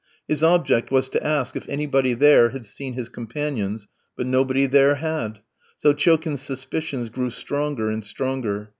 [0.27, 3.85] His object was to ask if anybody there had seen his companions;
[4.17, 5.41] but nobody there had,
[5.77, 8.69] so Chilkin's suspicions grew stronger and stronger.